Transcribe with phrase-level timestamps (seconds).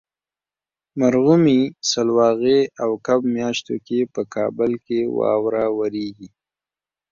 [0.99, 1.59] مرغومي،
[1.91, 6.29] سلواغې او کب میاشتو کې په کابل کې واوره وریږي.